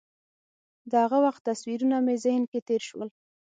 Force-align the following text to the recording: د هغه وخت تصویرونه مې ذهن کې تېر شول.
د 0.89 0.91
هغه 1.03 1.17
وخت 1.25 1.41
تصویرونه 1.49 1.97
مې 2.05 2.15
ذهن 2.25 2.43
کې 2.51 2.59
تېر 2.67 2.81
شول. 2.89 3.09